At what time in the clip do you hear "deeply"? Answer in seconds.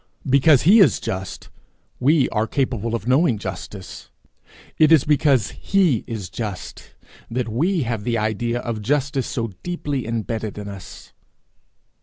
9.61-10.07